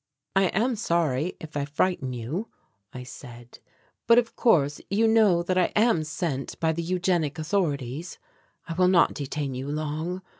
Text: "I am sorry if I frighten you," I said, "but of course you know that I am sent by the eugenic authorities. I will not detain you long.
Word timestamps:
"I 0.35 0.45
am 0.45 0.75
sorry 0.77 1.35
if 1.39 1.55
I 1.55 1.63
frighten 1.63 2.11
you," 2.11 2.47
I 2.91 3.03
said, 3.03 3.59
"but 4.07 4.17
of 4.17 4.35
course 4.35 4.81
you 4.89 5.07
know 5.07 5.43
that 5.43 5.59
I 5.59 5.65
am 5.75 6.03
sent 6.03 6.59
by 6.59 6.71
the 6.71 6.81
eugenic 6.81 7.37
authorities. 7.37 8.17
I 8.67 8.73
will 8.73 8.87
not 8.87 9.13
detain 9.13 9.53
you 9.53 9.69
long. 9.69 10.23